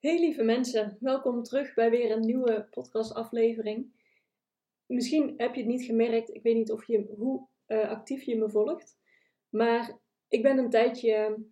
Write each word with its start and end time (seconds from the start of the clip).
Hey 0.00 0.20
lieve 0.20 0.42
mensen, 0.42 0.96
welkom 1.00 1.42
terug 1.42 1.74
bij 1.74 1.90
weer 1.90 2.10
een 2.10 2.20
nieuwe 2.20 2.66
podcastaflevering. 2.70 3.92
Misschien 4.86 5.34
heb 5.36 5.54
je 5.54 5.60
het 5.60 5.70
niet 5.70 5.84
gemerkt, 5.84 6.34
ik 6.34 6.42
weet 6.42 6.54
niet 6.54 6.72
of 6.72 6.86
je, 6.86 7.06
hoe 7.16 7.46
uh, 7.66 7.88
actief 7.88 8.22
je 8.22 8.36
me 8.36 8.50
volgt, 8.50 8.98
maar 9.48 9.98
ik 10.28 10.42
ben 10.42 10.58
een 10.58 10.70
tijdje 10.70 11.44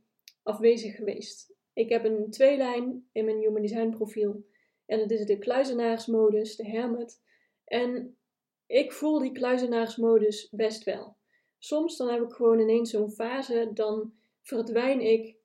afwezig 0.43 0.97
geweest. 0.97 1.55
Ik 1.73 1.89
heb 1.89 2.05
een 2.05 2.31
tweelijn 2.31 3.09
in 3.13 3.25
mijn 3.25 3.39
Human 3.39 3.63
Design 3.63 3.91
profiel 3.91 4.47
en 4.87 4.99
dat 4.99 5.11
is 5.11 5.27
de 5.27 5.39
kluizenaarsmodus, 5.39 6.57
de 6.57 6.69
hermit. 6.69 7.23
En 7.65 8.19
ik 8.67 8.93
voel 8.93 9.19
die 9.19 9.33
kluizenaarsmodus 9.33 10.51
best 10.51 10.85
wel. 10.85 11.17
Soms 11.59 11.97
dan 11.97 12.09
heb 12.09 12.23
ik 12.23 12.33
gewoon 12.33 12.61
ineens 12.61 12.91
zo'n 12.91 13.11
fase, 13.11 13.71
dan 13.75 14.13
verdwijn 14.43 15.01
ik 15.01 15.37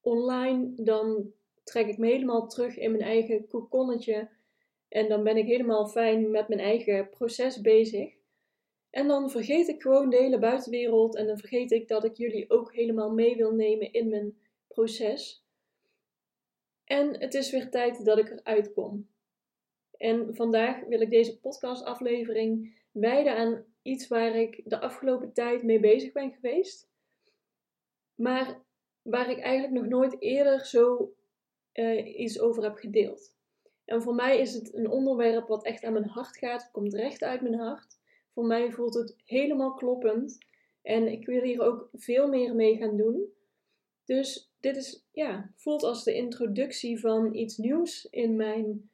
online, 0.00 0.72
dan 0.74 1.32
trek 1.70 1.86
ik 1.86 1.98
me 1.98 2.06
helemaal 2.06 2.48
terug 2.48 2.76
in 2.76 2.90
mijn 2.90 3.02
eigen 3.02 3.46
kokonnetje. 3.48 4.28
En 4.88 5.08
dan 5.08 5.24
ben 5.24 5.36
ik 5.36 5.46
helemaal 5.46 5.88
fijn 5.88 6.30
met 6.30 6.48
mijn 6.48 6.60
eigen 6.60 7.08
proces 7.08 7.60
bezig. 7.60 8.14
En 8.90 9.08
dan 9.08 9.30
vergeet 9.30 9.68
ik 9.68 9.82
gewoon 9.82 10.10
de 10.10 10.16
hele 10.16 10.38
buitenwereld 10.38 11.16
en 11.16 11.26
dan 11.26 11.38
vergeet 11.38 11.70
ik 11.70 11.88
dat 11.88 12.04
ik 12.04 12.16
jullie 12.16 12.50
ook 12.50 12.72
helemaal 12.74 13.10
mee 13.10 13.36
wil 13.36 13.52
nemen 13.52 13.92
in 13.92 14.08
mijn 14.08 14.38
proces. 14.68 15.44
En 16.84 17.20
het 17.20 17.34
is 17.34 17.50
weer 17.50 17.70
tijd 17.70 18.04
dat 18.04 18.18
ik 18.18 18.30
eruit 18.30 18.72
kom. 18.72 19.08
En 19.96 20.34
vandaag 20.34 20.84
wil 20.84 21.00
ik 21.00 21.10
deze 21.10 21.40
podcastaflevering 21.40 22.78
wijden 22.92 23.36
aan 23.36 23.64
iets 23.82 24.08
waar 24.08 24.36
ik 24.36 24.62
de 24.64 24.80
afgelopen 24.80 25.32
tijd 25.32 25.62
mee 25.62 25.80
bezig 25.80 26.12
ben 26.12 26.32
geweest. 26.32 26.88
Maar 28.14 28.62
waar 29.02 29.30
ik 29.30 29.38
eigenlijk 29.38 29.74
nog 29.74 29.86
nooit 29.86 30.20
eerder 30.20 30.66
zo 30.66 31.12
uh, 31.74 32.20
iets 32.20 32.40
over 32.40 32.62
heb 32.62 32.76
gedeeld. 32.76 33.34
En 33.84 34.02
voor 34.02 34.14
mij 34.14 34.38
is 34.38 34.54
het 34.54 34.74
een 34.74 34.90
onderwerp 34.90 35.48
wat 35.48 35.64
echt 35.64 35.84
aan 35.84 35.92
mijn 35.92 36.08
hart 36.08 36.36
gaat. 36.36 36.62
Het 36.62 36.70
komt 36.70 36.94
recht 36.94 37.22
uit 37.22 37.40
mijn 37.40 37.58
hart. 37.58 37.98
Voor 38.32 38.46
mij 38.46 38.72
voelt 38.72 38.94
het 38.94 39.16
helemaal 39.24 39.74
kloppend. 39.74 40.38
En 40.82 41.08
ik 41.08 41.26
wil 41.26 41.42
hier 41.42 41.60
ook 41.62 41.88
veel 41.92 42.28
meer 42.28 42.54
mee 42.54 42.76
gaan 42.76 42.96
doen. 42.96 43.32
Dus 44.04 44.52
dit 44.60 44.76
is, 44.76 45.06
ja, 45.12 45.52
voelt 45.56 45.82
als 45.82 46.04
de 46.04 46.14
introductie 46.14 47.00
van 47.00 47.34
iets 47.34 47.56
nieuws 47.56 48.04
in 48.10 48.36
mijn 48.36 48.90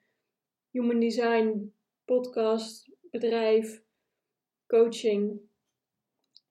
human 0.70 1.00
design 1.00 1.74
podcast, 2.04 2.90
bedrijf, 3.10 3.82
coaching 4.66 5.40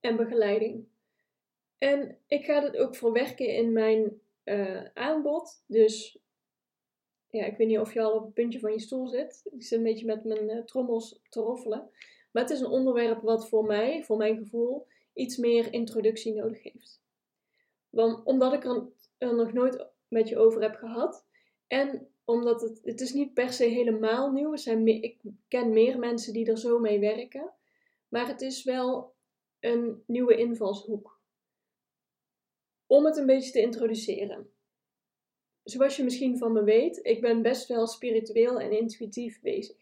en 0.00 0.16
begeleiding. 0.16 0.84
En 1.78 2.18
ik 2.26 2.44
ga 2.44 2.60
dit 2.60 2.76
ook 2.76 2.96
verwerken 2.96 3.48
in 3.48 3.72
mijn 3.72 4.20
uh, 4.46 4.84
aanbod. 4.94 5.62
Dus 5.66 6.18
ja, 7.30 7.44
ik 7.44 7.56
weet 7.56 7.68
niet 7.68 7.78
of 7.78 7.92
je 7.92 8.02
al 8.02 8.12
op 8.12 8.24
het 8.24 8.34
puntje 8.34 8.58
van 8.58 8.72
je 8.72 8.80
stoel 8.80 9.08
zit. 9.08 9.40
Ik 9.44 9.62
zit 9.62 9.78
een 9.78 9.84
beetje 9.84 10.06
met 10.06 10.24
mijn 10.24 10.50
uh, 10.50 10.64
trommels 10.64 11.20
te 11.28 11.40
roffelen. 11.40 11.90
Maar 12.32 12.42
het 12.42 12.52
is 12.52 12.60
een 12.60 12.70
onderwerp 12.70 13.22
wat 13.22 13.48
voor 13.48 13.64
mij, 13.64 14.04
voor 14.04 14.16
mijn 14.16 14.36
gevoel, 14.36 14.86
iets 15.12 15.36
meer 15.36 15.72
introductie 15.72 16.34
nodig 16.34 16.62
heeft. 16.62 17.02
Want, 17.90 18.24
omdat 18.24 18.52
ik 18.52 18.64
er, 18.64 18.86
er 19.18 19.34
nog 19.34 19.52
nooit 19.52 19.86
met 20.08 20.28
je 20.28 20.38
over 20.38 20.62
heb 20.62 20.74
gehad. 20.74 21.26
En 21.66 22.08
omdat 22.24 22.60
het, 22.60 22.80
het 22.84 23.00
is 23.00 23.12
niet 23.12 23.34
per 23.34 23.52
se 23.52 23.64
helemaal 23.64 24.30
nieuw 24.30 24.52
is. 24.52 24.66
Ik 24.66 25.20
ken 25.48 25.70
meer 25.70 25.98
mensen 25.98 26.32
die 26.32 26.46
er 26.46 26.58
zo 26.58 26.78
mee 26.78 27.00
werken. 27.00 27.52
Maar 28.08 28.28
het 28.28 28.40
is 28.40 28.64
wel 28.64 29.14
een 29.60 30.02
nieuwe 30.06 30.36
invalshoek 30.36 31.15
om 32.86 33.04
het 33.04 33.16
een 33.16 33.26
beetje 33.26 33.50
te 33.50 33.60
introduceren. 33.60 34.50
Zoals 35.62 35.96
je 35.96 36.04
misschien 36.04 36.38
van 36.38 36.52
me 36.52 36.64
weet, 36.64 36.98
ik 37.02 37.20
ben 37.20 37.42
best 37.42 37.68
wel 37.68 37.86
spiritueel 37.86 38.60
en 38.60 38.78
intuïtief 38.78 39.40
bezig. 39.40 39.76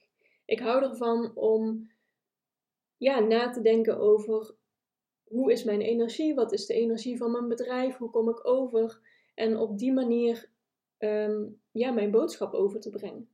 Ik 0.44 0.58
hou 0.58 0.82
ervan 0.82 1.36
om 1.36 1.90
ja, 2.96 3.20
na 3.20 3.50
te 3.50 3.60
denken 3.60 3.98
over 3.98 4.54
hoe 5.24 5.52
is 5.52 5.64
mijn 5.64 5.80
energie, 5.80 6.34
wat 6.34 6.52
is 6.52 6.66
de 6.66 6.74
energie 6.74 7.16
van 7.16 7.30
mijn 7.30 7.48
bedrijf, 7.48 7.96
hoe 7.96 8.10
kom 8.10 8.28
ik 8.28 8.46
over 8.46 9.00
en 9.34 9.56
op 9.56 9.78
die 9.78 9.92
manier 9.92 10.50
ehm, 10.98 11.44
ja, 11.70 11.90
mijn 11.90 12.10
boodschap 12.10 12.54
over 12.54 12.80
te 12.80 12.90
brengen. 12.90 13.28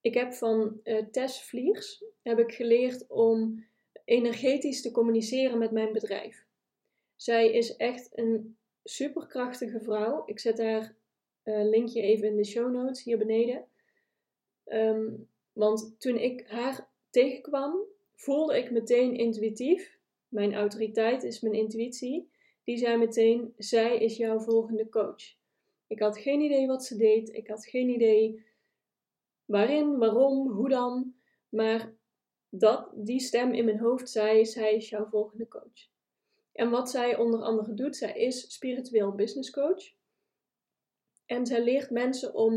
Ik 0.00 0.14
heb 0.14 0.32
van 0.32 0.80
uh, 0.84 1.06
Tess 1.10 1.42
Vliers 1.42 2.04
heb 2.22 2.38
ik 2.38 2.52
geleerd 2.52 3.06
om 3.08 3.64
energetisch 4.04 4.82
te 4.82 4.90
communiceren 4.90 5.58
met 5.58 5.70
mijn 5.70 5.92
bedrijf. 5.92 6.47
Zij 7.18 7.52
is 7.52 7.76
echt 7.76 8.18
een 8.18 8.56
superkrachtige 8.84 9.80
vrouw. 9.80 10.22
Ik 10.26 10.38
zet 10.38 10.58
haar 10.58 10.94
uh, 11.44 11.68
linkje 11.68 12.00
even 12.00 12.28
in 12.28 12.36
de 12.36 12.44
show 12.44 12.72
notes 12.72 13.04
hier 13.04 13.18
beneden. 13.18 13.66
Ehm, 14.64 15.14
want 15.52 15.94
toen 15.98 16.16
ik 16.16 16.46
haar 16.46 16.88
tegenkwam, 17.10 17.76
voelde 18.14 18.58
ik 18.58 18.70
meteen 18.70 19.14
intuïtief. 19.14 19.98
Mijn 20.28 20.54
autoriteit 20.54 21.22
is 21.22 21.40
mijn 21.40 21.54
intuïtie. 21.54 22.30
Die 22.64 22.76
zei 22.76 22.96
meteen: 22.96 23.54
zij 23.56 23.98
is 23.98 24.16
jouw 24.16 24.40
volgende 24.40 24.88
coach. 24.88 25.36
Ik 25.86 25.98
had 25.98 26.18
geen 26.18 26.40
idee 26.40 26.66
wat 26.66 26.84
ze 26.84 26.96
deed. 26.96 27.28
Ik 27.34 27.48
had 27.48 27.66
geen 27.66 27.88
idee 27.88 28.44
waarin, 29.44 29.98
waarom, 29.98 30.50
hoe 30.50 30.68
dan. 30.68 31.14
Maar 31.48 31.92
dat 32.48 32.90
die 32.94 33.20
stem 33.20 33.52
in 33.52 33.64
mijn 33.64 33.78
hoofd 33.78 34.10
zei: 34.10 34.46
zij 34.46 34.74
is 34.74 34.88
jouw 34.88 35.06
volgende 35.06 35.48
coach. 35.48 35.96
En 36.58 36.70
wat 36.70 36.90
zij 36.90 37.16
onder 37.16 37.40
andere 37.40 37.74
doet, 37.74 37.96
zij 37.96 38.12
is 38.12 38.52
spiritueel 38.52 39.12
business 39.12 39.50
coach. 39.50 39.92
En 41.26 41.46
zij 41.46 41.62
leert 41.62 41.90
mensen 41.90 42.34
om 42.34 42.54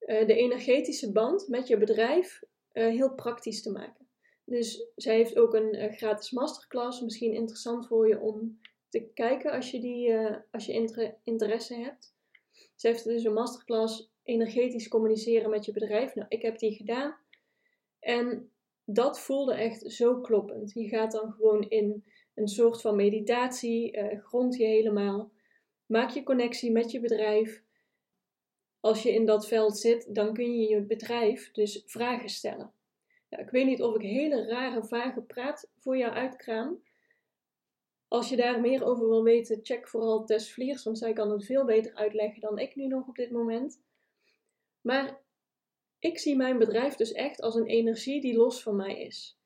uh, 0.00 0.26
de 0.26 0.34
energetische 0.34 1.12
band 1.12 1.48
met 1.48 1.66
je 1.68 1.76
bedrijf 1.76 2.42
uh, 2.72 2.88
heel 2.88 3.14
praktisch 3.14 3.62
te 3.62 3.70
maken. 3.70 4.08
Dus 4.44 4.86
zij 4.96 5.16
heeft 5.16 5.38
ook 5.38 5.54
een 5.54 5.74
uh, 5.74 5.92
gratis 5.92 6.30
masterclass, 6.30 7.00
misschien 7.00 7.32
interessant 7.32 7.86
voor 7.86 8.08
je 8.08 8.20
om 8.20 8.60
te 8.88 9.10
kijken 9.14 9.52
als 9.52 9.70
je, 9.70 9.80
die, 9.80 10.16
als 10.50 10.66
je 10.66 10.72
inter 10.72 11.16
interesse 11.22 11.74
hebt. 11.74 12.14
Zij 12.74 12.90
heeft 12.90 13.04
dus 13.04 13.24
een 13.24 13.32
masterclass 13.32 14.12
energetisch 14.22 14.88
communiceren 14.88 15.50
met 15.50 15.64
je 15.64 15.72
bedrijf. 15.72 16.14
Nou, 16.14 16.26
ik 16.28 16.42
heb 16.42 16.58
die 16.58 16.74
gedaan. 16.76 17.16
En 18.00 18.50
dat 18.84 19.20
voelde 19.20 19.54
echt 19.54 19.92
zo 19.92 20.20
kloppend. 20.20 20.72
Je 20.72 20.88
gaat 20.88 21.12
dan 21.12 21.32
gewoon 21.32 21.68
in 21.68 22.04
een 22.34 22.48
soort 22.48 22.80
van 22.80 22.96
meditatie, 22.96 23.96
uh, 23.96 24.24
grond 24.24 24.56
je 24.56 24.64
helemaal. 24.64 25.32
Maak 25.86 26.10
je 26.10 26.22
connectie 26.22 26.72
met 26.72 26.90
je 26.90 27.00
bedrijf. 27.00 27.62
Als 28.80 29.02
je 29.02 29.12
in 29.12 29.26
dat 29.26 29.46
veld 29.46 29.78
zit, 29.78 30.14
dan 30.14 30.34
kun 30.34 30.60
je 30.60 30.68
je 30.68 30.80
bedrijf 30.80 31.52
dus 31.52 31.82
vragen 31.86 32.28
stellen. 32.28 32.72
Ja, 33.28 33.38
ik 33.38 33.50
weet 33.50 33.66
niet 33.66 33.82
of 33.82 33.94
ik 33.94 34.02
hele 34.02 34.46
rare, 34.46 34.84
vage 34.84 35.22
praat 35.22 35.70
voor 35.78 35.96
jou 35.96 36.12
uitkraam. 36.12 36.82
Als 38.08 38.28
je 38.28 38.36
daar 38.36 38.60
meer 38.60 38.84
over 38.84 39.08
wil 39.08 39.22
weten, 39.22 39.60
check 39.62 39.88
vooral 39.88 40.24
Tess 40.24 40.52
Vliers, 40.52 40.82
want 40.82 40.98
zij 40.98 41.12
kan 41.12 41.30
het 41.30 41.44
veel 41.44 41.64
beter 41.64 41.94
uitleggen 41.94 42.40
dan 42.40 42.58
ik 42.58 42.74
nu 42.74 42.86
nog 42.86 43.08
op 43.08 43.16
dit 43.16 43.30
moment. 43.30 43.82
Maar 44.80 45.20
ik 45.98 46.18
zie 46.18 46.36
mijn 46.36 46.58
bedrijf 46.58 46.96
dus 46.96 47.12
echt 47.12 47.40
als 47.40 47.54
een 47.54 47.66
energie 47.66 48.20
die 48.20 48.36
los 48.36 48.62
van 48.62 48.76
mij 48.76 49.00
is 49.00 49.38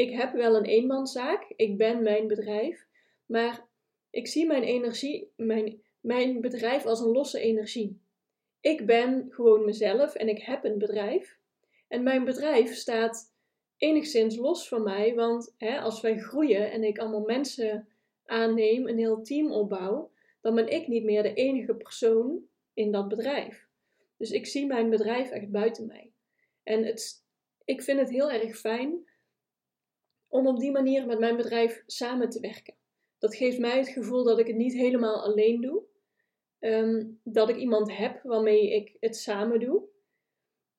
ik 0.00 0.10
heb 0.10 0.32
wel 0.32 0.56
een 0.56 0.64
eenmanszaak, 0.64 1.52
ik 1.56 1.76
ben 1.76 2.02
mijn 2.02 2.26
bedrijf, 2.26 2.86
maar 3.26 3.66
ik 4.10 4.26
zie 4.26 4.46
mijn 4.46 4.62
energie, 4.62 5.32
mijn, 5.36 5.82
mijn 6.00 6.40
bedrijf 6.40 6.86
als 6.86 7.00
een 7.00 7.12
losse 7.12 7.40
energie. 7.40 8.00
Ik 8.60 8.86
ben 8.86 9.26
gewoon 9.30 9.64
mezelf 9.64 10.14
en 10.14 10.28
ik 10.28 10.42
heb 10.42 10.64
een 10.64 10.78
bedrijf. 10.78 11.38
En 11.88 12.02
mijn 12.02 12.24
bedrijf 12.24 12.74
staat 12.74 13.34
enigszins 13.76 14.36
los 14.36 14.68
van 14.68 14.82
mij, 14.82 15.14
want 15.14 15.54
hè, 15.58 15.80
als 15.80 16.00
wij 16.00 16.18
groeien 16.18 16.70
en 16.70 16.84
ik 16.84 16.98
allemaal 16.98 17.24
mensen 17.24 17.88
aanneem, 18.24 18.88
een 18.88 18.98
heel 18.98 19.22
team 19.22 19.52
opbouw, 19.52 20.10
dan 20.40 20.54
ben 20.54 20.68
ik 20.68 20.86
niet 20.86 21.04
meer 21.04 21.22
de 21.22 21.34
enige 21.34 21.74
persoon 21.74 22.38
in 22.74 22.92
dat 22.92 23.08
bedrijf. 23.08 23.66
Dus 24.16 24.30
ik 24.30 24.46
zie 24.46 24.66
mijn 24.66 24.90
bedrijf 24.90 25.30
echt 25.30 25.50
buiten 25.50 25.86
mij. 25.86 26.12
En 26.62 26.84
het, 26.84 27.24
ik 27.64 27.82
vind 27.82 27.98
het 27.98 28.10
heel 28.10 28.30
erg 28.30 28.58
fijn 28.58 29.08
om 30.30 30.46
op 30.46 30.58
die 30.58 30.70
manier 30.70 31.06
met 31.06 31.18
mijn 31.18 31.36
bedrijf 31.36 31.82
samen 31.86 32.28
te 32.28 32.40
werken. 32.40 32.74
Dat 33.18 33.36
geeft 33.36 33.58
mij 33.58 33.78
het 33.78 33.88
gevoel 33.88 34.24
dat 34.24 34.38
ik 34.38 34.46
het 34.46 34.56
niet 34.56 34.72
helemaal 34.72 35.22
alleen 35.22 35.60
doe. 35.60 35.82
ehm, 36.58 37.04
dat 37.22 37.48
ik 37.48 37.56
iemand 37.56 37.96
heb 37.96 38.22
waarmee 38.22 38.74
ik 38.74 38.96
het 39.00 39.16
samen 39.16 39.60
doe. 39.60 39.82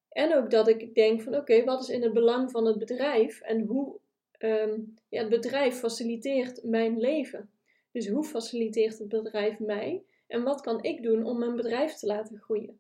En 0.10 0.36
ook 0.36 0.50
dat 0.50 0.68
ik 0.68 0.96
denk 0.96 1.22
van 1.22 1.36
oké, 1.36 1.64
wat 1.64 1.82
is 1.82 1.90
in 1.90 2.02
het 2.04 2.14
belang 2.14 2.52
van 2.52 2.66
het 2.66 2.78
bedrijf 2.78 3.42
en 3.42 3.62
hoe 3.62 4.00
ehm, 4.32 4.80
ja, 5.10 5.20
het 5.22 5.30
bedrijf 5.30 5.76
faciliteert 5.76 6.64
mijn 6.64 7.00
leven. 7.00 7.52
Dus 7.92 8.08
hoe 8.08 8.24
faciliteert 8.24 8.98
het 8.98 9.08
bedrijf 9.08 9.60
mij 9.60 10.04
en 10.28 10.44
wat 10.44 10.62
kan 10.62 10.84
ik 10.84 11.04
doen 11.04 11.26
om 11.26 11.40
mijn 11.40 11.56
bedrijf 11.56 11.94
te 11.94 12.06
laten 12.06 12.38
groeien? 12.38 12.80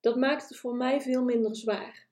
Dat 0.00 0.16
maakt 0.16 0.48
het 0.48 0.58
voor 0.58 0.74
mij 0.74 1.00
veel 1.00 1.22
minder 1.22 1.56
zwaar. 1.56 2.08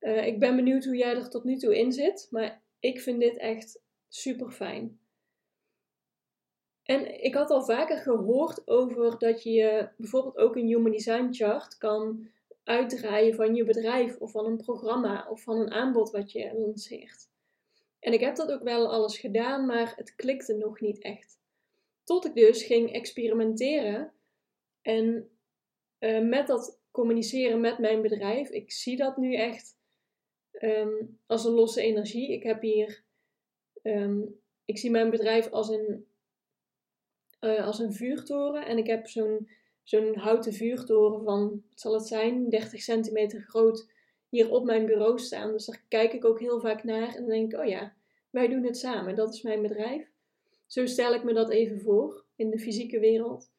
Uh, 0.00 0.26
ik 0.26 0.38
ben 0.38 0.56
benieuwd 0.56 0.84
hoe 0.84 0.96
jij 0.96 1.16
er 1.16 1.28
tot 1.28 1.44
nu 1.44 1.56
toe 1.56 1.78
in 1.78 1.92
zit, 1.92 2.26
maar 2.30 2.62
ik 2.80 3.00
vind 3.00 3.20
dit 3.20 3.36
echt 3.36 3.80
super 4.08 4.50
fijn. 4.50 5.00
En 6.82 7.22
ik 7.24 7.34
had 7.34 7.50
al 7.50 7.64
vaker 7.64 7.98
gehoord 7.98 8.68
over 8.68 9.18
dat 9.18 9.42
je 9.42 9.88
bijvoorbeeld 9.96 10.36
ook 10.36 10.56
een 10.56 10.66
Human 10.66 10.90
Design 10.90 11.28
Chart 11.30 11.78
kan 11.78 12.28
uitdraaien 12.64 13.34
van 13.34 13.54
je 13.54 13.64
bedrijf 13.64 14.16
of 14.16 14.30
van 14.30 14.46
een 14.46 14.56
programma 14.56 15.26
of 15.30 15.42
van 15.42 15.60
een 15.60 15.70
aanbod 15.70 16.10
wat 16.10 16.32
je 16.32 16.54
lanceert. 16.54 17.28
En 18.00 18.12
ik 18.12 18.20
heb 18.20 18.36
dat 18.36 18.52
ook 18.52 18.62
wel 18.62 18.92
alles 18.92 19.18
gedaan, 19.18 19.66
maar 19.66 19.92
het 19.96 20.14
klikte 20.14 20.54
nog 20.54 20.80
niet 20.80 21.02
echt. 21.02 21.38
Tot 22.04 22.24
ik 22.24 22.34
dus 22.34 22.64
ging 22.64 22.92
experimenteren 22.92 24.12
en 24.82 25.30
uh, 25.98 26.28
met 26.28 26.46
dat 26.46 26.80
communiceren 26.90 27.60
met 27.60 27.78
mijn 27.78 28.02
bedrijf, 28.02 28.48
ik 28.48 28.72
zie 28.72 28.96
dat 28.96 29.16
nu 29.16 29.34
echt 29.34 29.76
um, 30.62 31.18
als 31.26 31.44
een 31.44 31.52
losse 31.52 31.82
energie. 31.82 32.32
Ik 32.32 32.42
heb 32.42 32.62
hier, 32.62 33.02
um, 33.82 34.40
ik 34.64 34.78
zie 34.78 34.90
mijn 34.90 35.10
bedrijf 35.10 35.50
als 35.50 35.68
een, 35.68 36.06
uh, 37.40 37.66
als 37.66 37.78
een 37.78 37.92
vuurtoren 37.92 38.66
en 38.66 38.78
ik 38.78 38.86
heb 38.86 39.06
zo'n 39.06 39.48
zo'n 39.88 40.16
houten 40.16 40.52
vuurtoren 40.52 41.22
van, 41.22 41.62
wat 41.68 41.80
zal 41.80 41.92
het 41.92 42.06
zijn, 42.06 42.48
30 42.48 42.82
centimeter 42.82 43.40
groot 43.40 43.90
hier 44.28 44.50
op 44.50 44.64
mijn 44.64 44.86
bureau 44.86 45.18
staan. 45.18 45.52
Dus 45.52 45.66
daar 45.66 45.84
kijk 45.88 46.12
ik 46.12 46.24
ook 46.24 46.40
heel 46.40 46.60
vaak 46.60 46.84
naar 46.84 47.08
en 47.08 47.20
dan 47.20 47.28
denk 47.28 47.52
ik, 47.52 47.58
oh 47.58 47.66
ja, 47.66 47.94
wij 48.30 48.48
doen 48.48 48.64
het 48.64 48.76
samen, 48.76 49.14
dat 49.14 49.34
is 49.34 49.42
mijn 49.42 49.62
bedrijf. 49.62 50.10
Zo 50.66 50.86
stel 50.86 51.14
ik 51.14 51.24
me 51.24 51.32
dat 51.32 51.50
even 51.50 51.80
voor 51.80 52.24
in 52.36 52.50
de 52.50 52.58
fysieke 52.58 52.98
wereld. 52.98 53.50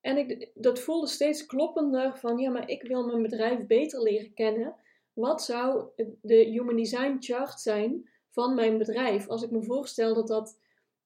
En 0.00 0.16
ik, 0.16 0.50
dat 0.54 0.80
voelde 0.80 1.06
steeds 1.06 1.46
kloppender 1.46 2.18
van, 2.18 2.38
ja, 2.38 2.50
maar 2.50 2.68
ik 2.68 2.82
wil 2.82 3.06
mijn 3.06 3.22
bedrijf 3.22 3.66
beter 3.66 4.02
leren 4.02 4.34
kennen. 4.34 4.76
Wat 5.12 5.42
zou 5.42 5.88
de 6.20 6.34
Human 6.34 6.76
Design 6.76 7.16
Chart 7.20 7.60
zijn 7.60 8.08
van 8.30 8.54
mijn 8.54 8.78
bedrijf 8.78 9.28
als 9.28 9.42
ik 9.42 9.50
me 9.50 9.62
voorstel 9.62 10.14
dat 10.14 10.28
dat 10.28 10.58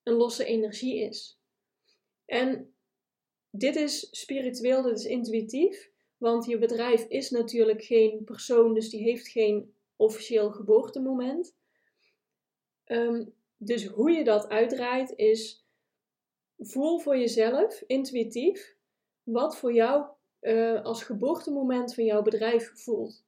een 0.03 0.15
losse 0.15 0.45
energie 0.45 1.01
is? 1.01 1.41
En 2.25 2.75
dit 3.51 3.77
is 3.77 4.09
spiritueel, 4.11 4.83
dit 4.83 4.99
is 4.99 5.05
intuïtief, 5.05 5.91
want 6.17 6.45
je 6.45 6.59
bedrijf 6.59 7.05
is 7.09 7.31
natuurlijk 7.31 7.83
geen 7.83 8.25
persoon, 8.25 8.75
dus 8.75 8.91
die 8.91 9.03
heeft 9.03 9.29
geen 9.29 9.75
officieel 9.97 10.51
geboortemoment. 10.51 11.57
Um, 12.85 13.35
dus 13.57 13.87
hoe 13.87 14.11
je 14.11 14.25
dat 14.25 14.49
uitdraait 14.49 15.13
is 15.17 15.67
voel 16.59 16.99
voor 16.99 17.17
jezelf 17.17 17.83
intuïtief 17.87 18.77
wat 19.23 19.57
voor 19.57 19.73
jou 19.73 20.07
uh, 20.41 20.85
als 20.85 21.03
geboortemoment 21.03 21.95
van 21.95 22.05
jouw 22.05 22.23
bedrijf 22.23 22.73
voelt. 22.75 23.26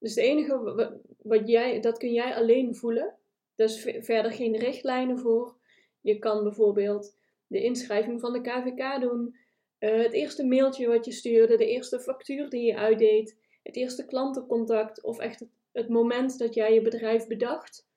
Dus 0.00 0.14
het 0.14 0.24
enige 0.24 0.98
wat 1.22 1.48
jij, 1.48 1.80
dat 1.80 1.98
kun 1.98 2.12
jij 2.12 2.34
alleen 2.34 2.74
voelen. 2.74 3.16
Er 3.54 3.64
is 3.64 3.80
verder 4.00 4.32
geen 4.32 4.56
richtlijnen 4.56 5.18
voor. 5.18 5.56
Je 6.00 6.18
kan 6.18 6.42
bijvoorbeeld 6.42 7.16
de 7.46 7.62
inschrijving 7.62 8.20
van 8.20 8.32
de 8.32 8.40
KVK 8.40 9.00
doen, 9.00 9.36
uh, 9.78 10.02
het 10.02 10.12
eerste 10.12 10.46
mailtje 10.46 10.88
wat 10.88 11.04
je 11.04 11.12
stuurde, 11.12 11.56
de 11.56 11.66
eerste 11.66 12.00
factuur 12.00 12.48
die 12.48 12.62
je 12.62 12.76
uitdeed, 12.76 13.38
het 13.62 13.76
eerste 13.76 14.06
klantencontact 14.06 15.02
of 15.02 15.18
echt 15.18 15.46
het 15.72 15.88
moment 15.88 16.38
dat 16.38 16.54
jij 16.54 16.74
je 16.74 16.82
bedrijf 16.82 17.26
bedacht. 17.26 17.88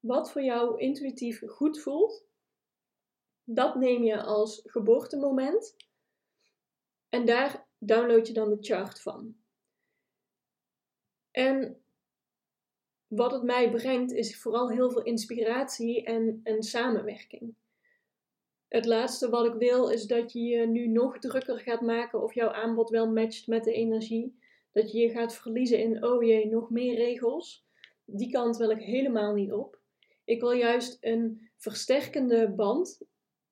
Wat 0.00 0.32
voor 0.32 0.42
jou 0.42 0.78
intuïtief 0.78 1.42
goed 1.46 1.80
voelt, 1.80 2.24
dat 3.44 3.74
neem 3.74 4.02
je 4.02 4.22
als 4.22 4.60
geboortemoment. 4.64 5.76
En 7.08 7.24
daar 7.24 7.66
download 7.78 8.26
je 8.26 8.32
dan 8.32 8.50
de 8.50 8.58
chart 8.60 9.00
van. 9.00 9.41
En 11.32 11.82
wat 13.06 13.32
het 13.32 13.42
mij 13.42 13.70
brengt 13.70 14.12
is 14.12 14.40
vooral 14.40 14.70
heel 14.70 14.90
veel 14.90 15.02
inspiratie 15.02 16.04
en, 16.04 16.40
en 16.42 16.62
samenwerking. 16.62 17.54
Het 18.68 18.84
laatste 18.84 19.30
wat 19.30 19.46
ik 19.46 19.54
wil 19.54 19.88
is 19.88 20.06
dat 20.06 20.32
je 20.32 20.40
je 20.40 20.66
nu 20.66 20.86
nog 20.86 21.18
drukker 21.18 21.58
gaat 21.58 21.80
maken 21.80 22.22
of 22.22 22.34
jouw 22.34 22.50
aanbod 22.50 22.90
wel 22.90 23.12
matcht 23.12 23.46
met 23.46 23.64
de 23.64 23.72
energie. 23.72 24.38
Dat 24.72 24.92
je 24.92 24.98
je 24.98 25.10
gaat 25.10 25.34
verliezen 25.34 25.78
in, 25.78 26.04
oh 26.04 26.22
jee, 26.22 26.46
nog 26.46 26.70
meer 26.70 26.94
regels. 26.94 27.66
Die 28.04 28.30
kant 28.30 28.56
wil 28.56 28.70
ik 28.70 28.82
helemaal 28.82 29.34
niet 29.34 29.52
op. 29.52 29.80
Ik 30.24 30.40
wil 30.40 30.52
juist 30.52 30.98
een 31.00 31.50
versterkende 31.56 32.48
band 32.50 33.00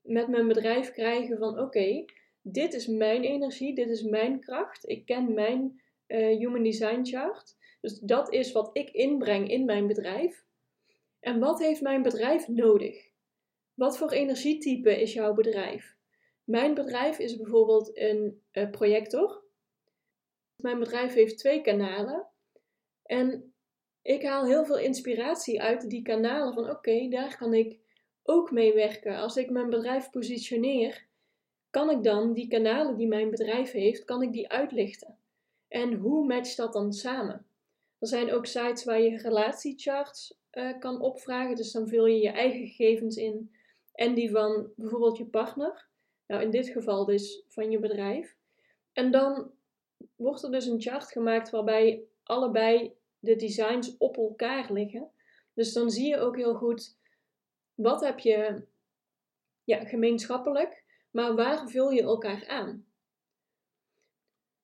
met 0.01 0.29
mijn 0.29 0.49
bedrijf 0.49 0.91
krijgen 0.91 1.39
van 1.39 1.59
oké, 1.59 2.05
dit 2.43 2.75
is 2.75 2.87
mijn 2.87 3.23
energie, 3.23 3.75
dit 3.75 3.89
is 3.89 4.03
mijn 4.03 4.41
kracht. 4.41 4.89
Ik 4.89 5.07
ken 5.07 5.35
mijn 5.35 5.81
uh, 6.07 6.39
Human 6.39 6.63
Design 6.63 7.05
Chart. 7.05 7.57
Dus 7.81 7.99
dat 7.99 8.33
is 8.33 8.53
wat 8.53 8.71
ik 8.73 8.91
inbreng 8.91 9.49
in 9.49 9.65
mijn 9.65 9.87
bedrijf. 9.87 10.45
En 11.21 11.39
wat 11.39 11.59
heeft 11.59 11.81
mijn 11.81 12.03
bedrijf 12.03 12.49
nodig? 12.49 13.11
Wat 13.75 13.99
voor 13.99 14.11
energietype 14.11 15.01
is 15.01 15.13
jouw 15.13 15.35
bedrijf? 15.35 15.97
Mijn 16.45 16.75
bedrijf 16.75 17.19
is 17.19 17.37
bijvoorbeeld 17.37 17.99
een 17.99 18.43
uh, 18.53 18.71
projector. 18.71 19.43
Mijn 20.57 20.79
bedrijf 20.79 21.15
heeft 21.15 21.39
twee 21.39 21.61
kanalen. 21.61 22.27
En 23.03 23.55
ik 24.03 24.23
haal 24.23 24.45
heel 24.45 24.65
veel 24.65 24.79
inspiratie 24.79 25.63
uit 25.63 25.91
die 25.91 26.03
kanalen 26.03 26.55
van 26.55 26.71
oké, 26.71 27.09
daar 27.09 27.37
kan 27.37 27.55
ik 27.55 27.79
ook 28.23 28.51
mee 28.51 28.75
werken. 28.75 29.17
Als 29.17 29.37
ik 29.37 29.51
mijn 29.51 29.71
bedrijf 29.71 30.11
positioneer, 30.11 31.07
kan 31.71 31.91
ik 31.91 32.03
dan 32.03 32.33
die 32.33 32.49
kanalen 32.49 32.97
die 32.97 33.09
mijn 33.09 33.31
bedrijf 33.31 33.71
heeft, 33.71 34.05
kan 34.05 34.23
ik 34.23 34.33
die 34.33 34.49
uitlichten? 34.49 35.19
En 35.69 35.95
hoe 35.95 36.27
matcht 36.27 36.57
dat 36.57 36.73
dan 36.73 36.93
samen? 36.93 37.47
Er 38.01 38.09
zijn 38.09 38.33
ook 38.33 38.47
sites 38.47 38.85
waar 38.85 39.01
je 39.01 39.19
relatiecharts 39.19 40.39
uh, 40.53 40.79
kan 40.79 41.01
opvragen. 41.01 41.57
Dus 41.57 41.73
dan 41.73 41.89
vul 41.89 42.07
je 42.07 42.21
je 42.21 42.31
eigen 42.31 42.67
gegevens 42.67 43.17
in 43.17 43.55
en 43.93 44.15
die 44.15 44.31
van 44.31 44.73
bijvoorbeeld 44.77 45.17
je 45.17 45.27
partner. 45.27 45.89
Nou, 46.27 46.43
in 46.43 46.51
dit 46.51 46.69
geval 46.69 47.05
dus 47.05 47.45
van 47.49 47.71
je 47.71 47.79
bedrijf. 47.79 48.37
En 48.93 49.11
dan 49.11 49.51
wordt 50.17 50.43
er 50.43 50.51
dus 50.51 50.67
een 50.67 50.81
chart 50.81 51.13
gemaakt 51.13 51.51
waarbij 51.51 52.03
allebei 52.23 52.95
de 53.19 53.37
designs 53.37 53.97
op 53.97 54.17
elkaar 54.17 54.73
liggen. 54.73 55.11
Dus 55.55 55.73
dan 55.73 55.91
zie 55.91 56.09
je 56.09 56.19
ook 56.19 56.37
heel 56.37 56.55
goed 56.55 56.99
wat 57.75 58.01
heb 58.01 58.19
je 58.19 58.63
ja, 59.65 59.85
gemeenschappelijk, 59.85 60.85
maar 61.11 61.35
waar 61.35 61.69
vul 61.69 61.91
je 61.91 62.03
elkaar 62.03 62.47
aan? 62.47 62.87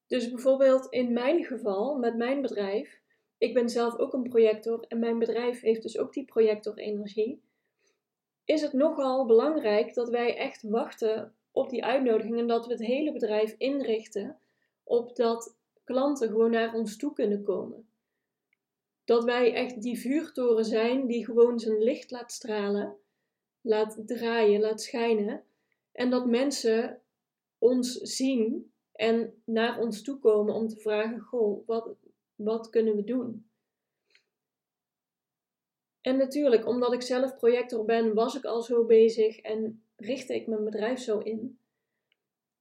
Dus 0.06 0.30
bijvoorbeeld 0.30 0.86
in 0.92 1.12
mijn 1.12 1.44
geval, 1.44 1.98
met 1.98 2.16
mijn 2.16 2.42
bedrijf, 2.42 3.00
ik 3.38 3.54
ben 3.54 3.68
zelf 3.68 3.98
ook 3.98 4.12
een 4.12 4.28
projector 4.28 4.84
en 4.88 4.98
mijn 4.98 5.18
bedrijf 5.18 5.60
heeft 5.60 5.82
dus 5.82 5.98
ook 5.98 6.12
die 6.12 6.24
projector-energie. 6.24 7.42
Is 8.44 8.62
het 8.62 8.72
nogal 8.72 9.26
belangrijk 9.26 9.94
dat 9.94 10.08
wij 10.08 10.36
echt 10.36 10.62
wachten 10.62 11.34
op 11.50 11.70
die 11.70 11.84
uitnodiging 11.84 12.38
en 12.38 12.46
dat 12.46 12.66
we 12.66 12.72
het 12.72 12.86
hele 12.86 13.12
bedrijf 13.12 13.54
inrichten 13.58 14.38
op 14.84 15.16
dat 15.16 15.56
klanten 15.84 16.28
gewoon 16.28 16.50
naar 16.50 16.74
ons 16.74 16.96
toe 16.96 17.12
kunnen 17.12 17.42
komen. 17.42 17.88
Dat 19.04 19.24
wij 19.24 19.54
echt 19.54 19.82
die 19.82 19.98
vuurtoren 19.98 20.64
zijn 20.64 21.06
die 21.06 21.24
gewoon 21.24 21.58
zijn 21.58 21.82
licht 21.82 22.10
laat 22.10 22.32
stralen, 22.32 22.96
laat 23.60 24.02
draaien, 24.06 24.60
laat 24.60 24.82
schijnen. 24.82 25.44
En 25.92 26.10
dat 26.10 26.26
mensen 26.26 27.00
ons 27.58 27.92
zien 27.92 28.72
en 28.92 29.42
naar 29.44 29.78
ons 29.80 30.02
toe 30.02 30.18
komen 30.18 30.54
om 30.54 30.68
te 30.68 30.76
vragen: 30.76 31.20
Goh, 31.20 31.66
wat, 31.66 31.94
wat 32.36 32.70
kunnen 32.70 32.96
we 32.96 33.04
doen? 33.04 33.50
En 36.00 36.16
natuurlijk, 36.16 36.66
omdat 36.66 36.92
ik 36.92 37.02
zelf 37.02 37.36
projector 37.36 37.84
ben, 37.84 38.14
was 38.14 38.36
ik 38.36 38.44
al 38.44 38.62
zo 38.62 38.84
bezig 38.84 39.40
en 39.40 39.82
richtte 39.96 40.34
ik 40.34 40.46
mijn 40.46 40.64
bedrijf 40.64 40.98
zo 40.98 41.18
in. 41.18 41.58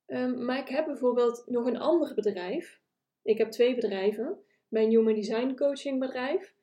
Um, 0.08 0.46
maar 0.46 0.60
ik 0.60 0.67
heb 0.67 0.86
bijvoorbeeld 0.86 1.44
nog 1.46 1.65
een 1.65 1.77
ander 1.77 2.13
bedrijf. 2.13 2.82
Ik 3.22 3.38
heb 3.38 3.51
twee 3.51 3.75
bedrijven. 3.75 4.39
Mijn 4.67 4.89
Human 4.89 5.13
Design 5.13 5.55
Coaching 5.55 6.00
bedrijf. 6.00 6.53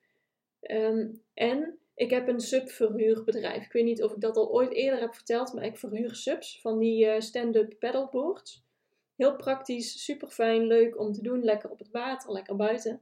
Um, 0.60 1.22
en 1.34 1.78
ik 1.94 2.10
heb 2.10 2.28
een 2.28 2.40
subverhuurbedrijf. 2.40 3.64
Ik 3.64 3.72
weet 3.72 3.84
niet 3.84 4.02
of 4.02 4.12
ik 4.12 4.20
dat 4.20 4.36
al 4.36 4.52
ooit 4.52 4.72
eerder 4.72 5.00
heb 5.00 5.14
verteld, 5.14 5.52
maar 5.52 5.64
ik 5.64 5.78
verhuur 5.78 6.14
subs 6.14 6.60
van 6.60 6.78
die 6.78 7.06
uh, 7.06 7.20
stand-up 7.20 7.78
paddleboards. 7.78 8.61
Heel 9.22 9.36
praktisch, 9.36 10.04
super 10.04 10.28
fijn, 10.28 10.66
leuk 10.66 10.98
om 10.98 11.12
te 11.12 11.22
doen. 11.22 11.44
Lekker 11.44 11.70
op 11.70 11.78
het 11.78 11.90
water, 11.90 12.32
lekker 12.32 12.56
buiten. 12.56 13.00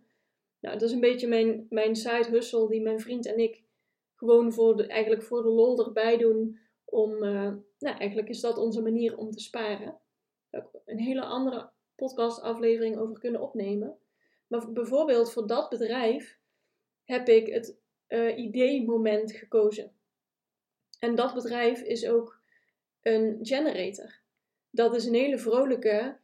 Nou, 0.59 0.79
dat 0.79 0.89
is 0.89 0.95
een 0.95 1.01
beetje 1.01 1.27
mijn, 1.27 1.67
mijn 1.71 1.97
side 1.97 2.29
hustle 2.31 2.69
die 2.69 2.83
mijn 2.83 3.01
vriend 3.01 3.27
en 3.27 3.39
ik 3.39 3.63
gewoon 4.15 4.53
voor 4.53 4.77
de, 4.77 4.87
eigenlijk 4.87 5.23
voor 5.23 5.43
de 5.43 5.49
lol 5.49 5.85
erbij 5.85 6.17
doen 6.17 6.59
om, 6.85 7.13
uh, 7.13 7.53
nou 7.79 7.99
eigenlijk 7.99 8.29
is 8.29 8.41
dat 8.41 8.59
onze 8.59 8.83
manier 8.83 9.17
om 9.17 9.31
te 9.31 9.41
sparen. 9.41 10.01
Daar 10.51 10.65
ook 10.65 10.83
een 10.85 10.99
hele 10.99 11.25
andere 11.25 11.71
podcastaflevering 11.95 12.97
over 12.97 13.19
kunnen 13.19 13.41
opnemen. 13.41 13.99
Maar 14.47 14.73
bijvoorbeeld 14.73 15.33
voor 15.33 15.47
dat 15.47 15.69
bedrijf 15.69 16.39
heb 17.05 17.29
ik 17.29 17.47
het 17.47 17.81
uh, 18.09 18.39
idee-moment 18.39 19.33
gekozen. 19.33 19.93
En 20.99 21.15
dat 21.15 21.35
bedrijf 21.35 21.83
is 21.83 22.09
ook 22.09 22.41
een 23.01 23.39
generator. 23.43 24.21
Dat 24.71 24.95
is 24.95 25.05
een 25.05 25.15
hele 25.15 25.39
vrolijke, 25.39 26.19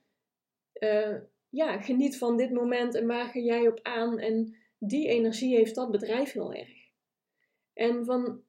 uh, 0.80 1.16
ja, 1.48 1.80
geniet 1.80 2.18
van 2.18 2.36
dit 2.36 2.50
moment 2.50 2.94
en 2.94 3.06
waar 3.06 3.28
ga 3.28 3.38
jij 3.38 3.68
op 3.68 3.80
aan. 3.82 4.18
En 4.18 4.56
die 4.78 5.08
energie 5.08 5.56
heeft 5.56 5.74
dat 5.74 5.90
bedrijf 5.90 6.32
heel 6.32 6.52
erg. 6.52 6.90
En 7.72 8.04
van 8.04 8.42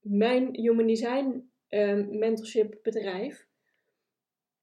mijn 0.00 0.54
Human 0.56 0.86
Design 0.86 1.50
uh, 1.68 2.06
mentorship 2.08 2.78
bedrijf 2.82 3.48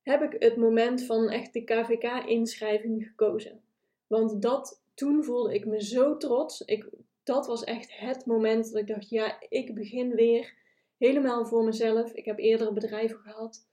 heb 0.02 0.22
ik 0.22 0.42
het 0.42 0.56
moment 0.56 1.04
van 1.04 1.30
echt 1.30 1.54
de 1.54 1.64
KVK-inschrijving 1.64 3.08
gekozen. 3.08 3.62
Want 4.08 4.42
dat, 4.42 4.84
toen 4.94 5.24
voelde 5.24 5.54
ik 5.54 5.66
me 5.66 5.84
zo 5.84 6.18
trots. 6.18 6.62
Ik, 6.62 6.90
dat 7.24 7.48
was 7.48 7.64
echt 7.64 8.00
het 8.00 8.26
moment 8.26 8.72
dat 8.72 8.82
ik 8.82 8.88
dacht, 8.88 9.10
ja, 9.10 9.38
ik 9.50 9.76
begin 9.76 10.16
weer 10.16 10.54
helemaal 10.98 11.46
voor 11.46 11.64
mezelf. 11.64 12.12
Ik 12.12 12.26
heb 12.26 12.40
eerdere 12.40 12.74
bedrijven 12.74 13.20
gehad. 13.20 13.68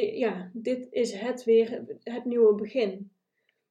Ja, 0.00 0.50
dit 0.52 0.86
is 0.90 1.12
het 1.12 1.44
weer, 1.44 1.84
het 2.02 2.24
nieuwe 2.24 2.54
begin. 2.54 3.12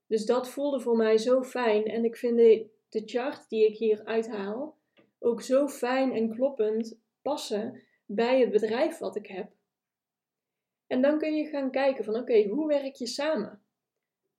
Dus 0.07 0.25
dat 0.25 0.49
voelde 0.49 0.79
voor 0.79 0.97
mij 0.97 1.17
zo 1.17 1.43
fijn. 1.43 1.85
En 1.85 2.05
ik 2.05 2.15
vind 2.15 2.37
de, 2.37 2.69
chart 2.89 3.49
die 3.49 3.65
ik 3.67 3.77
hier 3.77 4.05
uithaal 4.05 4.77
ook 5.19 5.41
zo 5.41 5.67
fijn 5.67 6.13
en 6.13 6.35
kloppend 6.35 6.99
passen 7.21 7.83
bij 8.05 8.39
het 8.39 8.51
bedrijf 8.51 8.97
wat 8.97 9.15
ik 9.15 9.27
heb. 9.27 9.51
En 10.87 11.01
dan 11.01 11.17
kun 11.17 11.35
je 11.35 11.45
gaan 11.45 11.71
kijken 11.71 12.03
van 12.03 12.15
oké, 12.15 12.47
hoe 12.47 12.67
werk 12.67 12.95
je 12.95 13.07
samen? 13.07 13.61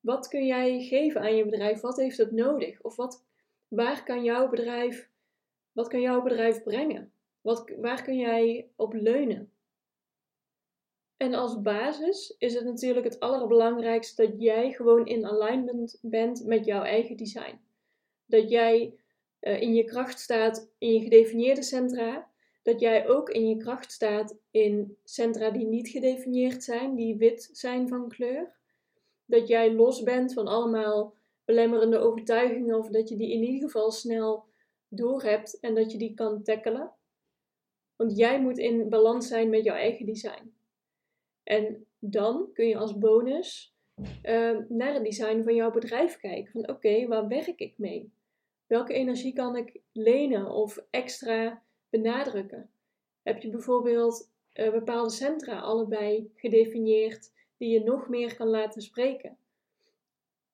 Wat 0.00 0.28
kun 0.28 0.46
jij 0.46 0.82
geven 0.82 1.20
aan 1.20 1.36
je 1.36 1.44
bedrijf? 1.44 1.80
Wat 1.80 1.96
heeft 1.96 2.16
het 2.16 2.32
nodig? 2.32 2.82
Of 2.82 2.96
wat, 2.96 3.24
waar 3.68 4.04
kan 4.04 4.24
jouw 4.24 4.48
bedrijf, 4.48 5.10
wat 5.72 5.88
kan 5.88 6.00
jouw 6.00 6.22
bedrijf 6.22 6.62
brengen? 6.62 7.12
Wat, 7.40 7.72
waar 7.76 8.02
kun 8.02 8.16
jij 8.16 8.68
op 8.76 8.92
leunen? 8.92 9.53
En 11.16 11.34
als 11.34 11.60
basis 11.60 12.34
is 12.38 12.54
het 12.54 12.64
natuurlijk 12.64 13.04
het 13.04 13.20
allerbelangrijkste 13.20 14.26
dat 14.26 14.40
jij 14.40 14.72
gewoon 14.72 15.06
in 15.06 15.26
alignment 15.26 15.98
bent 16.02 16.44
met 16.44 16.64
jouw 16.64 16.82
eigen 16.82 17.16
design. 17.16 17.60
Dat 18.26 18.50
jij 18.50 18.94
uh, 19.40 19.60
in 19.60 19.74
je 19.74 19.84
kracht 19.84 20.20
staat 20.20 20.70
in 20.78 20.92
je 20.92 21.00
gedefinieerde 21.00 21.62
centra, 21.62 22.30
dat 22.62 22.80
jij 22.80 23.08
ook 23.08 23.30
in 23.30 23.48
je 23.48 23.56
kracht 23.56 23.92
staat 23.92 24.36
in 24.50 24.96
centra 25.04 25.50
die 25.50 25.66
niet 25.66 25.88
gedefinieerd 25.88 26.64
zijn, 26.64 26.94
die 26.94 27.16
wit 27.16 27.48
zijn 27.52 27.88
van 27.88 28.08
kleur. 28.08 28.52
Dat 29.24 29.48
jij 29.48 29.72
los 29.72 30.02
bent 30.02 30.32
van 30.32 30.46
allemaal 30.46 31.14
belemmerende 31.44 31.98
overtuigingen 31.98 32.78
of 32.78 32.88
dat 32.88 33.08
je 33.08 33.16
die 33.16 33.32
in 33.32 33.42
ieder 33.42 33.60
geval 33.60 33.90
snel 33.90 34.44
doorhebt 34.88 35.60
en 35.60 35.74
dat 35.74 35.92
je 35.92 35.98
die 35.98 36.14
kan 36.14 36.42
tackelen. 36.42 36.92
Want 37.96 38.16
jij 38.16 38.40
moet 38.40 38.58
in 38.58 38.88
balans 38.88 39.28
zijn 39.28 39.50
met 39.50 39.64
jouw 39.64 39.76
eigen 39.76 40.06
design. 40.06 40.53
En 41.44 41.86
dan 41.98 42.50
kun 42.52 42.66
je 42.66 42.76
als 42.76 42.98
bonus 42.98 43.74
uh, 44.22 44.58
naar 44.68 44.94
het 44.94 45.04
design 45.04 45.42
van 45.42 45.54
jouw 45.54 45.70
bedrijf 45.70 46.16
kijken. 46.16 46.52
Van 46.52 46.68
oké, 46.68 47.06
waar 47.06 47.28
werk 47.28 47.60
ik 47.60 47.78
mee? 47.78 48.12
Welke 48.66 48.92
energie 48.92 49.32
kan 49.32 49.56
ik 49.56 49.80
lenen 49.92 50.50
of 50.50 50.84
extra 50.90 51.62
benadrukken? 51.90 52.70
Heb 53.22 53.42
je 53.42 53.50
bijvoorbeeld 53.50 54.30
uh, 54.54 54.70
bepaalde 54.70 55.10
centra 55.10 55.58
allebei 55.58 56.32
gedefinieerd 56.34 57.32
die 57.56 57.68
je 57.68 57.84
nog 57.84 58.08
meer 58.08 58.36
kan 58.36 58.48
laten 58.48 58.82
spreken? 58.82 59.38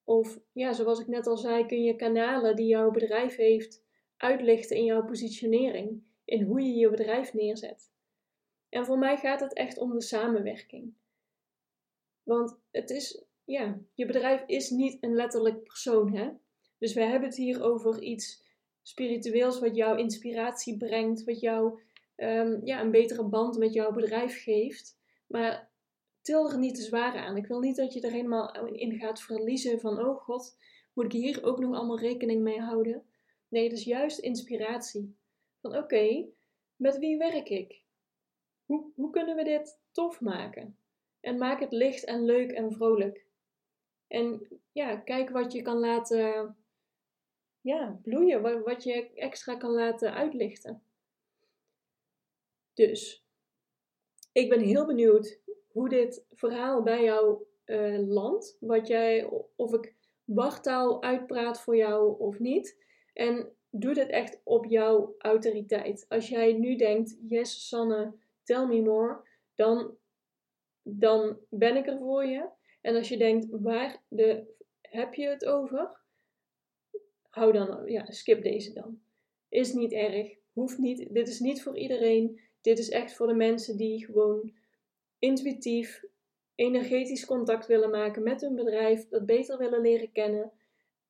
Of 0.04 0.38
ja, 0.52 0.72
zoals 0.72 1.00
ik 1.00 1.06
net 1.06 1.26
al 1.26 1.36
zei, 1.36 1.66
kun 1.66 1.82
je 1.82 1.96
kanalen 1.96 2.56
die 2.56 2.66
jouw 2.66 2.90
bedrijf 2.90 3.36
heeft 3.36 3.84
uitlichten 4.16 4.76
in 4.76 4.84
jouw 4.84 5.04
positionering, 5.04 6.02
in 6.24 6.42
hoe 6.42 6.60
je 6.60 6.74
je 6.74 6.90
bedrijf 6.90 7.34
neerzet. 7.34 7.89
En 8.70 8.84
voor 8.84 8.98
mij 8.98 9.16
gaat 9.16 9.40
het 9.40 9.52
echt 9.52 9.78
om 9.78 9.92
de 9.92 10.02
samenwerking. 10.02 10.94
Want 12.22 12.58
het 12.70 12.90
is, 12.90 13.24
ja, 13.44 13.78
je 13.94 14.06
bedrijf 14.06 14.42
is 14.46 14.70
niet 14.70 14.96
een 15.00 15.14
letterlijk 15.14 15.62
persoon, 15.62 16.14
hè? 16.14 16.30
Dus 16.78 16.94
we 16.94 17.02
hebben 17.02 17.28
het 17.28 17.38
hier 17.38 17.62
over 17.62 18.02
iets 18.02 18.44
spiritueels 18.82 19.60
wat 19.60 19.76
jou 19.76 19.98
inspiratie 19.98 20.76
brengt, 20.76 21.24
wat 21.24 21.40
jou 21.40 21.80
um, 22.16 22.60
ja, 22.64 22.80
een 22.80 22.90
betere 22.90 23.24
band 23.24 23.58
met 23.58 23.72
jouw 23.72 23.92
bedrijf 23.92 24.42
geeft. 24.42 24.98
Maar 25.26 25.70
til 26.20 26.50
er 26.50 26.58
niet 26.58 26.74
te 26.74 26.82
zwaar 26.82 27.16
aan. 27.16 27.36
Ik 27.36 27.46
wil 27.46 27.60
niet 27.60 27.76
dat 27.76 27.92
je 27.92 28.00
er 28.00 28.10
helemaal 28.10 28.66
in 28.66 28.98
gaat 28.98 29.22
verliezen 29.22 29.80
van, 29.80 29.98
oh 29.98 30.20
god, 30.20 30.56
moet 30.92 31.04
ik 31.04 31.12
hier 31.12 31.44
ook 31.44 31.58
nog 31.58 31.74
allemaal 31.74 31.98
rekening 31.98 32.42
mee 32.42 32.60
houden? 32.60 33.04
Nee, 33.48 33.62
het 33.62 33.72
is 33.72 33.84
juist 33.84 34.18
inspiratie. 34.18 35.16
Van 35.60 35.76
oké, 35.76 36.26
met 36.76 36.98
wie 36.98 37.18
werk 37.18 37.48
ik? 37.48 37.82
Hoe, 38.70 38.90
hoe 38.94 39.10
kunnen 39.10 39.36
we 39.36 39.44
dit 39.44 39.78
tof 39.92 40.20
maken? 40.20 40.76
En 41.20 41.38
maak 41.38 41.60
het 41.60 41.72
licht 41.72 42.04
en 42.04 42.24
leuk 42.24 42.50
en 42.50 42.72
vrolijk. 42.72 43.26
En 44.06 44.48
ja, 44.72 44.96
kijk 44.96 45.30
wat 45.30 45.52
je 45.52 45.62
kan 45.62 45.78
laten 45.78 46.56
ja, 47.60 47.98
bloeien, 48.02 48.62
wat 48.64 48.84
je 48.84 49.10
extra 49.14 49.56
kan 49.56 49.70
laten 49.70 50.14
uitlichten. 50.14 50.82
Dus, 52.74 53.24
ik 54.32 54.48
ben 54.48 54.60
heel 54.60 54.86
benieuwd 54.86 55.40
hoe 55.72 55.88
dit 55.88 56.24
verhaal 56.30 56.82
bij 56.82 57.04
jou 57.04 57.44
uh, 57.64 58.08
landt. 58.08 58.56
Wat 58.60 58.86
jij, 58.86 59.30
of 59.56 59.72
ik 59.72 59.94
wachttaal 60.24 61.02
uitpraat 61.02 61.60
voor 61.60 61.76
jou 61.76 62.18
of 62.18 62.38
niet. 62.38 62.84
En 63.12 63.52
doe 63.70 63.94
dit 63.94 64.08
echt 64.08 64.40
op 64.44 64.64
jouw 64.66 65.14
autoriteit. 65.18 66.06
Als 66.08 66.28
jij 66.28 66.52
nu 66.52 66.76
denkt, 66.76 67.16
yes 67.20 67.68
Sanne, 67.68 68.14
tell 68.50 68.66
me 68.66 68.80
more, 68.82 69.20
dan, 69.54 69.96
dan 70.82 71.38
ben 71.48 71.76
ik 71.76 71.86
er 71.86 71.98
voor 71.98 72.24
je. 72.24 72.48
En 72.80 72.94
als 72.94 73.08
je 73.08 73.16
denkt, 73.16 73.46
waar 73.50 74.02
de, 74.08 74.44
heb 74.80 75.14
je 75.14 75.28
het 75.28 75.46
over? 75.46 75.98
hou 77.30 77.52
dan, 77.52 77.86
ja, 77.86 78.10
skip 78.10 78.42
deze 78.42 78.72
dan. 78.72 79.00
Is 79.48 79.72
niet 79.72 79.92
erg, 79.92 80.36
hoeft 80.52 80.78
niet, 80.78 81.14
dit 81.14 81.28
is 81.28 81.40
niet 81.40 81.62
voor 81.62 81.76
iedereen. 81.76 82.40
Dit 82.60 82.78
is 82.78 82.88
echt 82.88 83.14
voor 83.14 83.26
de 83.26 83.34
mensen 83.34 83.76
die 83.76 84.04
gewoon 84.04 84.52
intuïtief, 85.18 86.04
energetisch 86.54 87.26
contact 87.26 87.66
willen 87.66 87.90
maken 87.90 88.22
met 88.22 88.40
hun 88.40 88.54
bedrijf, 88.54 89.08
dat 89.08 89.26
beter 89.26 89.58
willen 89.58 89.80
leren 89.80 90.12
kennen, 90.12 90.52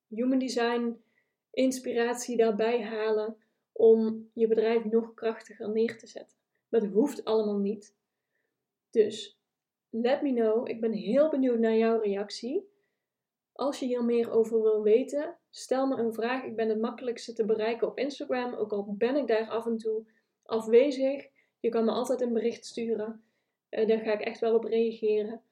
human 0.08 0.38
design 0.38 1.02
inspiratie 1.50 2.36
daarbij 2.36 2.82
halen 2.82 3.36
om 3.72 4.30
je 4.34 4.46
bedrijf 4.46 4.84
nog 4.84 5.14
krachtiger 5.14 5.70
neer 5.70 5.98
te 5.98 6.06
zetten. 6.06 6.39
Het 6.70 6.86
hoeft 6.86 7.24
allemaal 7.24 7.58
niet. 7.58 7.96
Dus 8.90 9.40
let 9.90 10.22
me 10.22 10.32
know. 10.32 10.68
Ik 10.68 10.80
ben 10.80 10.92
heel 10.92 11.30
benieuwd 11.30 11.58
naar 11.58 11.76
jouw 11.76 12.00
reactie. 12.00 12.68
Als 13.52 13.78
je 13.78 13.86
hier 13.86 14.04
meer 14.04 14.30
over 14.30 14.62
wil 14.62 14.82
weten, 14.82 15.38
stel 15.50 15.86
me 15.86 15.96
een 15.96 16.12
vraag. 16.12 16.44
Ik 16.44 16.56
ben 16.56 16.68
het 16.68 16.80
makkelijkste 16.80 17.32
te 17.32 17.44
bereiken 17.44 17.88
op 17.88 17.98
Instagram, 17.98 18.54
ook 18.54 18.72
al 18.72 18.94
ben 18.98 19.16
ik 19.16 19.26
daar 19.26 19.48
af 19.48 19.66
en 19.66 19.76
toe 19.76 20.04
afwezig. 20.42 21.28
Je 21.60 21.68
kan 21.68 21.84
me 21.84 21.90
altijd 21.90 22.20
een 22.20 22.32
bericht 22.32 22.66
sturen. 22.66 23.24
Uh, 23.70 23.86
daar 23.86 23.98
ga 23.98 24.12
ik 24.12 24.20
echt 24.20 24.40
wel 24.40 24.54
op 24.54 24.64
reageren. 24.64 25.42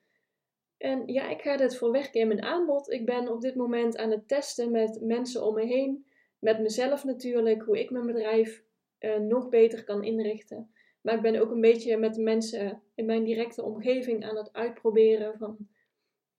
En 0.76 1.02
ja, 1.06 1.28
ik 1.28 1.40
ga 1.40 1.56
dit 1.56 1.76
verwerken 1.76 2.20
in 2.20 2.28
mijn 2.28 2.42
aanbod. 2.42 2.90
Ik 2.90 3.06
ben 3.06 3.28
op 3.28 3.40
dit 3.40 3.54
moment 3.54 3.96
aan 3.96 4.10
het 4.10 4.28
testen 4.28 4.70
met 4.70 5.00
mensen 5.00 5.44
om 5.44 5.54
me 5.54 5.64
heen. 5.64 6.06
Met 6.38 6.60
mezelf 6.60 7.04
natuurlijk, 7.04 7.62
hoe 7.62 7.78
ik 7.78 7.90
mijn 7.90 8.06
bedrijf 8.06 8.64
uh, 9.00 9.16
nog 9.16 9.48
beter 9.48 9.84
kan 9.84 10.04
inrichten. 10.04 10.70
Maar 11.08 11.16
ik 11.16 11.22
ben 11.22 11.40
ook 11.40 11.50
een 11.50 11.60
beetje 11.60 11.96
met 11.96 12.14
de 12.14 12.22
mensen 12.22 12.82
in 12.94 13.06
mijn 13.06 13.24
directe 13.24 13.62
omgeving 13.62 14.24
aan 14.24 14.36
het 14.36 14.52
uitproberen 14.52 15.38
van 15.38 15.68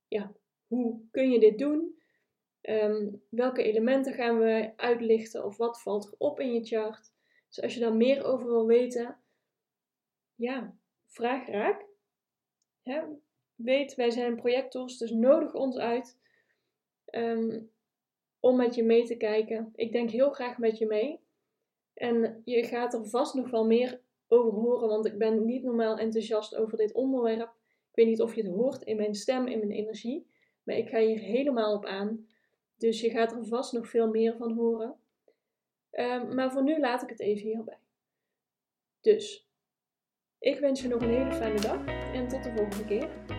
ja, 0.08 0.34
hoe 0.68 1.02
kun 1.12 1.32
je 1.32 1.40
dit 1.40 1.58
doen? 1.58 2.02
Ehm, 2.62 3.10
welke 3.30 3.64
elementen 3.64 4.14
gaan 4.14 4.40
we 4.40 4.74
uitlichten 4.76 5.46
of 5.46 5.58
wat 5.58 5.82
valt 5.82 6.06
er 6.06 6.14
op 6.18 6.40
in 6.40 6.54
je 6.54 6.66
chart? 6.66 7.14
Dus 7.48 7.62
als 7.62 7.74
je 7.74 7.80
daar 7.80 7.94
meer 7.94 8.24
over 8.24 8.48
wil 8.48 8.66
weten, 8.66 9.20
ja, 10.36 10.78
vraag 11.06 11.48
raak. 11.48 11.86
Weet, 13.56 13.96
wij 13.96 14.10
zijn 14.10 14.36
projectors, 14.36 14.98
dus 14.98 15.12
nodig 15.12 15.54
ons 15.54 15.78
uit 15.78 16.20
ehm, 17.06 17.62
om 18.40 18.56
met 18.56 18.76
je 18.76 18.84
mee 18.84 19.04
te 19.04 19.18
kijken. 19.18 19.72
Ik 19.76 19.92
denk 19.92 20.10
heel 20.10 20.32
graag 20.32 20.58
met 20.58 20.78
je 20.78 20.86
mee. 20.86 21.20
En 21.94 22.42
je 22.46 22.64
gaat 22.64 22.94
er 22.94 23.06
vast 23.06 23.34
nog 23.34 23.50
wel 23.50 23.66
meer 23.66 24.08
over 24.30 24.52
horen, 24.52 24.88
want 24.88 25.06
ik 25.06 25.18
ben 25.18 25.46
niet 25.46 25.64
normaal 25.64 25.98
enthousiast 25.98 26.56
over 26.56 26.78
dit 26.78 26.94
onderwerp. 26.94 27.54
Ik 27.90 27.96
weet 27.96 28.08
niet 28.08 28.22
of 28.22 28.36
je 28.36 28.42
het 28.42 28.52
hoort 28.52 28.84
in 28.84 28.96
mijn 28.96 29.16
stem, 29.16 29.48
in 29.48 29.60
mijn 29.60 29.72
energie. 29.72 30.28
Maar 30.64 30.76
ik 30.76 30.90
ga 30.90 31.00
hier 31.00 31.20
helemaal 31.20 31.76
op 31.76 31.86
aan. 31.86 32.28
Dus 32.78 33.02
je 33.02 33.10
gaat 33.10 33.32
er 33.32 33.46
vast 33.46 33.74
nog 33.74 33.90
veel 33.90 34.08
meer 34.08 34.38
van 34.38 34.52
horen. 34.52 34.96
Ehm, 35.90 36.36
maar 36.36 36.52
voor 36.52 36.64
nu 36.64 36.80
laat 36.80 37.02
ik 37.02 37.10
het 37.10 37.20
even 37.20 37.48
hierbij. 37.48 37.80
Dus 39.02 39.50
Ik 40.40 40.60
wens 40.60 40.82
je 40.82 40.88
nog 40.88 41.02
een 41.02 41.10
hele 41.10 41.34
fijne 41.34 41.62
dag 41.62 41.86
en 42.14 42.28
tot 42.28 42.44
de 42.44 42.52
volgende 42.56 42.86
keer. 42.86 43.39